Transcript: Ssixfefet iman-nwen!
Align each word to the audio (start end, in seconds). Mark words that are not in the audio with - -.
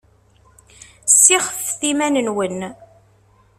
Ssixfefet 1.11 1.81
iman-nwen! 1.91 2.59